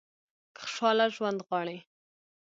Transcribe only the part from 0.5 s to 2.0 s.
که خوشاله ژوند غواړئ.